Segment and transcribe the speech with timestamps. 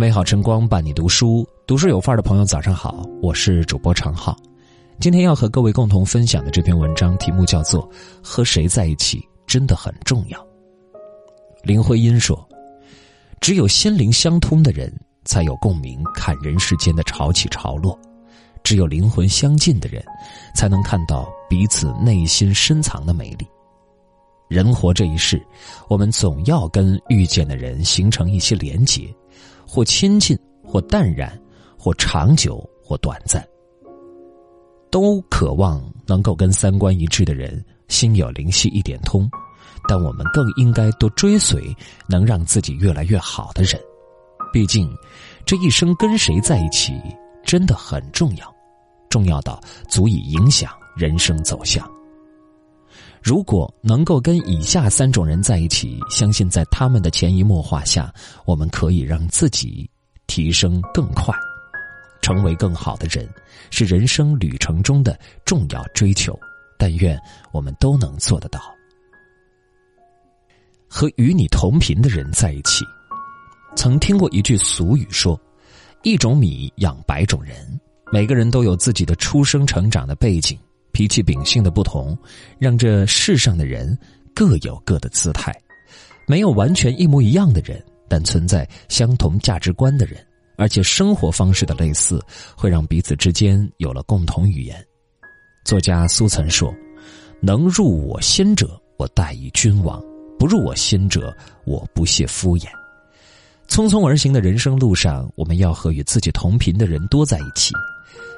[0.00, 4.34] 美好晨光伴你读书，读书有范儿的朋友，早上好，我是主播常浩。
[4.98, 7.86] 今天要和各位共同分享的这篇文章题目叫做
[8.22, 10.40] 《和谁在一起真的很重要》。
[11.62, 12.48] 林徽因说
[13.42, 14.90] ：“只有心灵相通的人，
[15.26, 17.92] 才有共鸣看人世间的潮起潮落；
[18.64, 20.02] 只有灵魂相近的人，
[20.54, 23.46] 才能看到彼此内心深藏的美丽。
[24.48, 25.46] 人活这一世，
[25.88, 29.06] 我们总要跟遇见的人形成一些连结。”
[29.72, 31.40] 或亲近，或淡然，
[31.78, 33.46] 或长久，或短暂，
[34.90, 39.30] 都渴望能够跟三观一致的人心有灵犀一点通。
[39.88, 41.72] 但我们更应该多追随
[42.08, 43.80] 能让自己越来越好的人。
[44.52, 44.92] 毕竟，
[45.46, 47.00] 这一生跟谁在一起
[47.44, 48.52] 真的很重要，
[49.08, 51.88] 重要到足以影响人生走向。
[53.22, 58.12] 如果能够跟以下三种人在一起，相信在他们的潜移默化下，
[58.44, 59.88] 我们可以让自己
[60.26, 61.34] 提升更快，
[62.22, 63.28] 成为更好的人，
[63.70, 66.38] 是人生旅程中的重要追求。
[66.78, 67.20] 但愿
[67.52, 68.58] 我们都能做得到。
[70.88, 72.86] 和与你同频的人在一起，
[73.76, 75.38] 曾听过一句俗语说
[76.02, 77.78] ：“一种米养百种人。”
[78.10, 80.58] 每个人都有自己的出生成长的背景。
[80.92, 82.16] 脾气秉性的不同，
[82.58, 83.96] 让这世上的人
[84.34, 85.54] 各有各的姿态，
[86.26, 90.18] 没有完全一模一样的人，但存在相同价值观的人，
[90.56, 92.20] 而且生活方式的类似，
[92.56, 94.84] 会让彼此之间有了共同语言。
[95.64, 96.74] 作家苏岑说
[97.40, 100.00] ：“能入我心者，我待以君王；
[100.38, 102.66] 不入我心者，我不屑敷衍。”
[103.68, 107.72] 匆匆而行的人生路上，我们要和与自己同频的人多在一起，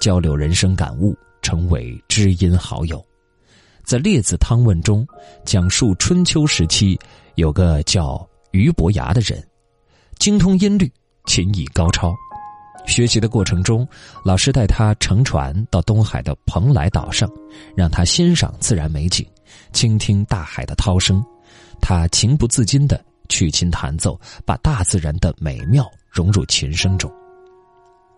[0.00, 1.16] 交流人生感悟。
[1.46, 3.00] 成为知音好友，
[3.84, 5.06] 在《列子汤问》中
[5.44, 6.98] 讲述春秋时期
[7.36, 9.40] 有个叫俞伯牙的人，
[10.18, 10.92] 精通音律，
[11.24, 12.12] 琴艺高超。
[12.84, 13.86] 学习的过程中，
[14.24, 17.30] 老师带他乘船到东海的蓬莱岛上，
[17.76, 19.24] 让他欣赏自然美景，
[19.72, 21.24] 倾听大海的涛声。
[21.80, 27.08] 他情不自禁的取琴弹奏，把大自然的美妙融入琴声中。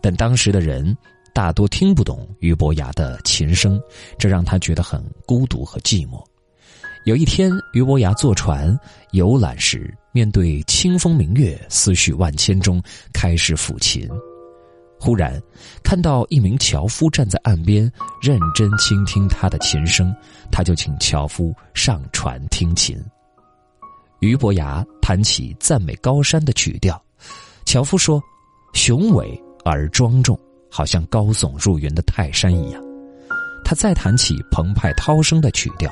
[0.00, 0.96] 但当时的人。
[1.36, 3.78] 大多听不懂俞伯牙的琴声，
[4.18, 6.24] 这让他觉得很孤独和寂寞。
[7.04, 8.74] 有一天，俞伯牙坐船
[9.10, 12.82] 游览时，面对清风明月、思绪万千中，
[13.12, 14.08] 开始抚琴。
[14.98, 15.38] 忽然，
[15.84, 17.82] 看到一名樵夫站在岸边，
[18.22, 20.16] 认真倾听他的琴声，
[20.50, 22.98] 他就请樵夫上船听琴。
[24.20, 26.98] 俞伯牙弹起赞美高山的曲调，
[27.66, 28.22] 樵夫说
[28.72, 30.34] ：“雄伟而庄重。”
[30.76, 32.82] 好像高耸入云的泰山一样，
[33.64, 35.90] 他再弹起澎湃涛声的曲调，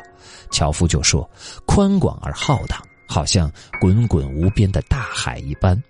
[0.51, 1.27] 樵夫就说
[1.65, 2.79] ：“宽广而浩荡，
[3.09, 3.51] 好像
[3.81, 5.83] 滚滚无边的大海一般。”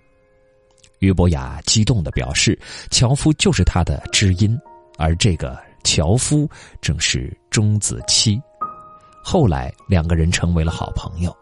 [0.99, 2.57] 俞伯牙激动的表示，
[2.89, 4.57] 樵夫就是他的知音，
[4.97, 8.41] 而这个樵夫正是钟子期。
[9.21, 11.35] 后来两个人成为了好朋友，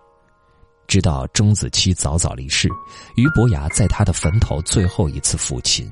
[0.87, 2.67] 直到钟子期早早离世，
[3.15, 5.87] 俞伯牙在他的坟头最后一次抚琴。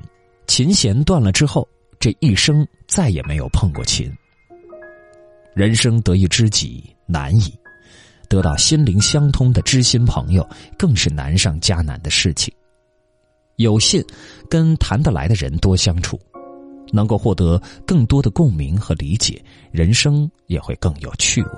[0.46, 1.66] 琴弦断了之后，
[1.98, 4.12] 这一生再也没有碰过琴。
[5.54, 7.54] 人生得一知己难矣，
[8.28, 10.46] 得到心灵相通的知心朋友
[10.78, 12.52] 更是难上加难的事情。
[13.56, 14.04] 有幸
[14.48, 16.18] 跟谈得来的人多相处，
[16.90, 21.50] 能够获得更多的共鸣和理解，人生也会更有趣味。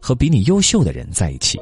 [0.00, 1.58] 和比你优秀的人在一起，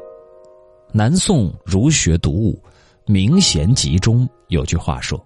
[0.92, 2.62] 南宋儒学读物
[3.12, 5.24] 《明贤集》中有句话说。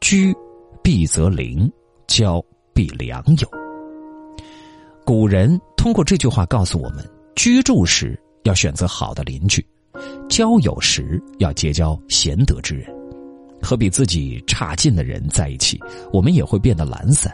[0.00, 0.34] 居，
[0.82, 1.68] 必则邻；
[2.06, 2.42] 交，
[2.72, 3.48] 必良友。
[5.04, 7.04] 古人通过这句话告诉我们：
[7.34, 9.64] 居住时要选择好的邻居，
[10.28, 12.96] 交友时要结交贤德之人。
[13.60, 15.80] 和比自己差劲的人在一起，
[16.12, 17.32] 我们也会变得懒散；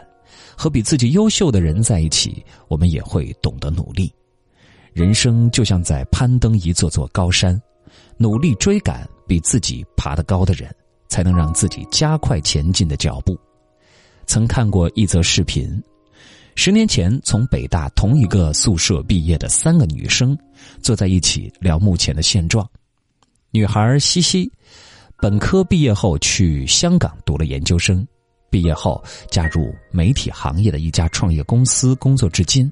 [0.57, 4.11] 和比自己优秀的人在一起，我们也会懂得努力。
[4.91, 7.61] 人生就像在攀登一座座高山，
[8.17, 10.73] 努力追赶比自己爬得高的人。
[11.15, 13.39] 才能让自己加快前进的脚步。
[14.25, 15.81] 曾看过一则视频，
[16.55, 20.37] 十年前从北大同一个宿舍毕业的三个女生
[20.81, 22.69] 坐在一起聊目前的现状。
[23.51, 24.51] 女孩西西，
[25.15, 28.05] 本科毕业后去香港读了研究生，
[28.49, 29.01] 毕业后
[29.31, 32.69] 加入媒体行业的一家创业公司工作至今。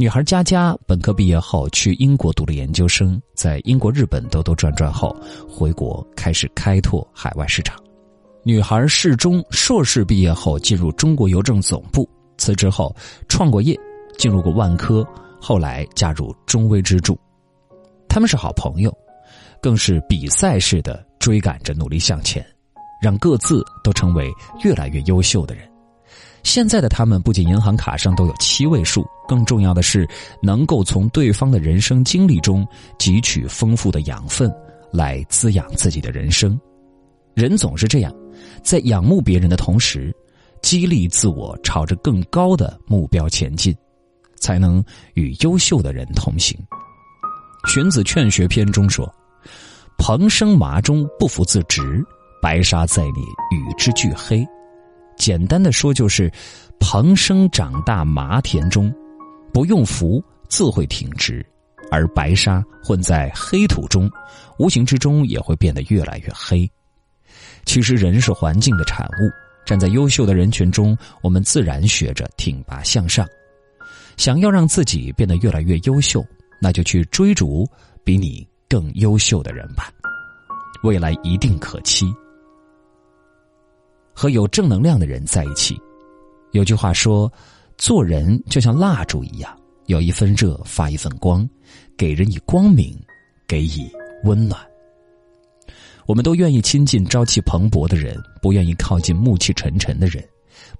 [0.00, 5.14] 女孩佳佳本科毕业后去英国读了研究生，在英国、日本兜兜转转后
[5.48, 7.76] 回国，开始开拓海外市场。
[8.44, 12.94] 女孩适中硕士毕业后进入中国邮政总部，辞职后
[13.28, 13.76] 创过业，
[14.16, 15.04] 进入过万科，
[15.40, 17.18] 后来加入中微支柱。
[18.08, 18.96] 他们是好朋友，
[19.60, 22.46] 更是比赛式的追赶着努力向前，
[23.02, 24.30] 让各自都成为
[24.62, 25.68] 越来越优秀的人。
[26.42, 30.08] 现在的他们不仅银行卡上都有七位数，更重要的是
[30.42, 32.66] 能够从对方的人生经历中
[32.98, 34.50] 汲取丰富的养分，
[34.90, 36.58] 来滋养自己的人生。
[37.34, 38.14] 人总是这样，
[38.62, 40.14] 在仰慕别人的同时，
[40.62, 43.76] 激励自我朝着更高的目标前进，
[44.40, 44.82] 才能
[45.14, 46.58] 与优秀的人同行。
[47.70, 49.12] 《荀子·劝学篇》中说
[49.98, 51.82] ：“蓬生麻中，不服自直；
[52.40, 53.20] 白沙在你，
[53.56, 54.46] 与之俱黑。”
[55.18, 56.32] 简单的说，就是
[56.80, 58.92] 蓬生长大麻田中，
[59.52, 61.44] 不用扶自会挺直；
[61.90, 64.10] 而白沙混在黑土中，
[64.58, 66.70] 无形之中也会变得越来越黑。
[67.64, 69.30] 其实，人是环境的产物。
[69.66, 73.26] 站在优秀的人群中，我们自然学着挺拔向上。
[74.16, 76.24] 想要让自己变得越来越优秀，
[76.58, 77.68] 那就去追逐
[78.02, 79.92] 比你更优秀的人吧，
[80.82, 82.06] 未来一定可期。
[84.18, 85.80] 和有正能量的人在一起，
[86.50, 87.32] 有句话说
[87.78, 89.56] ：“做人就像蜡烛一样，
[89.86, 91.48] 有一分热发一份光，
[91.96, 92.98] 给人以光明，
[93.46, 93.88] 给以
[94.24, 94.60] 温暖。”
[96.04, 100.20] 我们都愿意亲近朝气蓬勃的人，不愿意靠近暮气沉沉的人。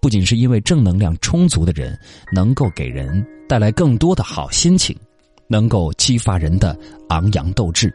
[0.01, 1.97] 不仅是因为正能量充足的人
[2.33, 4.99] 能够给人带来更多的好心情，
[5.47, 6.77] 能够激发人的
[7.11, 7.95] 昂扬斗志。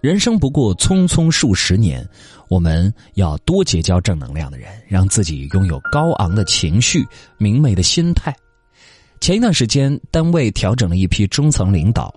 [0.00, 2.06] 人生不过匆匆数十年，
[2.48, 7.06] 我们要多结交正能量的人，让自己拥有高昂的情绪、
[7.36, 8.34] 明媚的心态。
[9.20, 12.10] 前一段时间，单位调整了一批中层领导，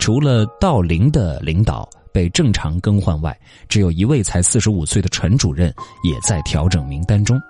[0.00, 3.38] 除了到龄的领导被正常更换外，
[3.68, 7.40] 只有一位才四十五岁的陈主任也在调整名单中。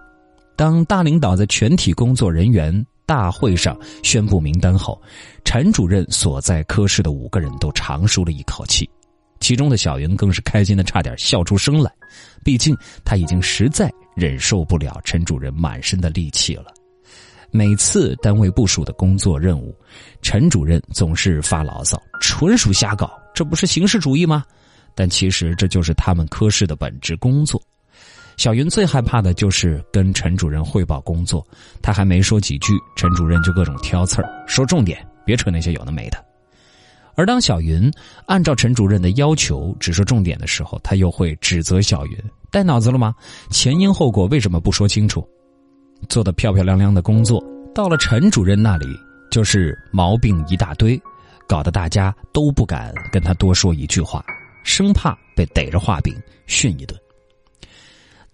[0.54, 5.00] 当大领导在全体工作人员大会上宣布名单后，
[5.46, 8.86] 陈主任所在科室的五个人都长舒了一口气。
[9.48, 11.90] 其中的小云更是开心的差点笑出声来，
[12.44, 16.66] 毕竟他已经实在忍受不了陈主任满身的戾气了。
[17.50, 19.74] 每次单位部署的工作任务，
[20.20, 24.44] 陈主任总是发牢骚，纯属瞎搞，这不是形式主义吗？
[24.94, 27.58] 但其实这就是他们科室的本职工作。
[28.36, 31.42] 小云最害怕的就是跟陈主任汇报工作，
[31.80, 36.27] 他还没说几句，陈主任就各种挑刺儿，说重点，别扯那些有的没的。
[37.18, 37.92] 而当小云
[38.26, 42.16] 按照陈主任的要求只说重点的时候，他又会指责小云
[42.48, 43.12] 带脑子了吗？
[43.50, 45.28] 前因后果为什么不说清楚？
[46.08, 47.42] 做的漂漂亮亮的工作，
[47.74, 48.86] 到了陈主任那里
[49.32, 50.96] 就是毛病一大堆，
[51.48, 54.24] 搞得大家都不敢跟他多说一句话，
[54.62, 56.14] 生怕被逮着画饼
[56.46, 56.96] 训一顿。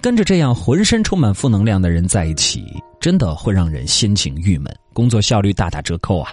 [0.02, 2.62] 跟着这样浑身充满负能量的人在一起，
[3.00, 6.30] 真的会让人心情郁闷，工作效率大打折扣啊！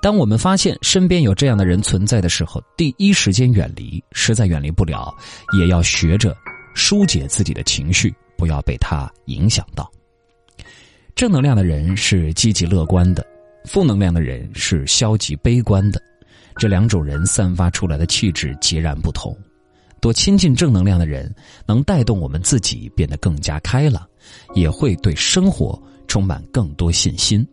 [0.00, 5.12] 当我们发现身边有这样的人存在的时候，第一时间远离；实在远离不了，
[5.58, 6.36] 也要学着
[6.74, 9.90] 疏解自己的情绪，不要被他影响到。
[11.14, 13.26] 正能量的人是积极乐观的，
[13.64, 16.00] 负能量的人是消极悲观的。
[16.56, 19.36] 这两种人散发出来的气质截然不同。
[20.00, 21.34] 多亲近正能量的人，
[21.66, 24.06] 能带动我们自己变得更加开朗，
[24.54, 27.46] 也会对生活充满更多信心。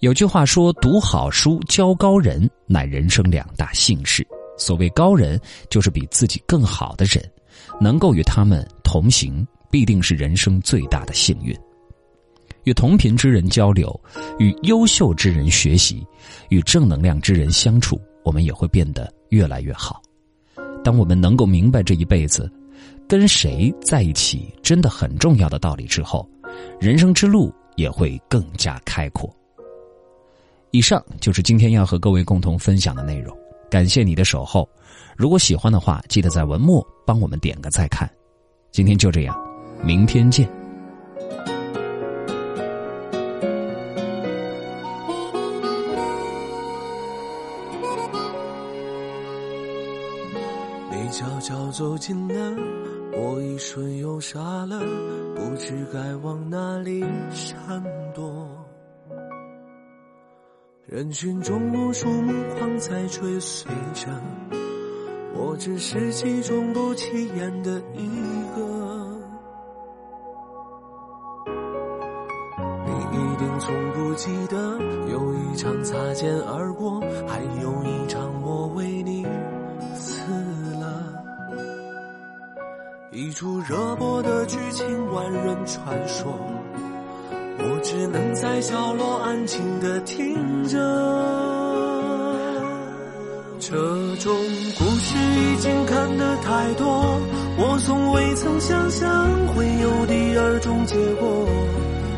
[0.00, 4.26] 有句话说：“读好书，交高人，乃人生两大幸事。”
[4.56, 5.38] 所谓高人，
[5.68, 7.22] 就是比自己更好的人，
[7.78, 11.54] 能够与他们同行，必定是人生最大的幸运。
[12.64, 13.98] 与同频之人交流，
[14.38, 16.02] 与优秀之人学习，
[16.48, 20.00] 与正能量之人相处，我们也会变得越来越好。
[20.82, 22.50] 当我们能够明白这一辈子
[23.06, 26.26] 跟谁在一起真的很重要的道理之后，
[26.80, 29.30] 人生之路也会更加开阔。
[30.72, 33.36] 以上就是今天要和各位共同分享的内容，
[33.68, 34.68] 感谢你的守候。
[35.16, 38.08] 如果喜欢的话，记得在文末帮我们点个再看。
[38.70, 39.36] 今天就这样，
[39.82, 40.48] 明天见。
[50.92, 52.62] 你悄悄走近了，
[53.12, 54.78] 我一瞬又傻了，
[55.34, 57.58] 不知该往哪里闪
[58.14, 58.29] 躲。
[60.86, 64.08] 人群中无数目光在追随着，
[65.34, 68.08] 我只是其中不起眼的一
[68.56, 69.20] 个。
[72.86, 74.78] 你一定从不记得，
[75.12, 79.24] 有一场擦肩而过，还有一场我为你
[79.94, 80.22] 死
[80.80, 81.22] 了。
[83.12, 86.32] 一出热播的剧情，万人传说。
[87.90, 90.78] 只能在角落安静的听着，
[93.58, 93.74] 这
[94.18, 94.32] 种
[94.78, 96.86] 故事已经看得太多。
[97.58, 101.48] 我从未曾想象会有第二种结果。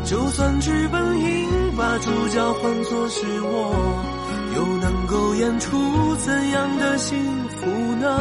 [0.04, 3.72] 就算剧本应把主角换作是我，
[4.54, 7.66] 又能够演出怎样的幸福
[7.98, 8.20] 呢？